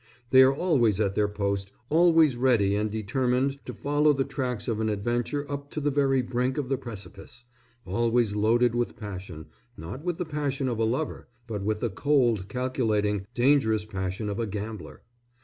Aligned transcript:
They 0.31 0.41
are 0.41 0.55
always 0.55 0.99
at 0.99 1.13
their 1.13 1.27
post, 1.27 1.71
always 1.91 2.35
ready 2.35 2.75
and 2.75 2.89
determined 2.89 3.63
to 3.67 3.73
follow 3.75 4.13
the 4.13 4.23
tracks 4.23 4.67
of 4.67 4.79
an 4.79 4.89
adventure 4.89 5.45
up 5.47 5.69
to 5.69 5.79
the 5.79 5.91
very 5.91 6.23
brink 6.23 6.57
of 6.57 6.69
the 6.69 6.77
precipice, 6.79 7.43
always 7.85 8.35
loaded 8.35 8.73
with 8.73 8.95
passion, 8.97 9.45
not 9.77 10.03
with 10.03 10.17
the 10.17 10.25
passion 10.25 10.67
of 10.67 10.79
a 10.79 10.85
lover, 10.85 11.27
but 11.45 11.61
with 11.61 11.81
the 11.81 11.91
cold, 11.91 12.47
calculating, 12.49 13.27
dangerous 13.35 13.85
passion 13.85 14.27
of 14.27 14.39
a 14.39 14.47
gambler. 14.47 15.03